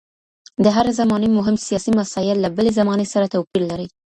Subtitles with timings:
[0.63, 3.87] د هري زمانې مهم سیاسي مسایل له بلي زمانې سره توپیر لري.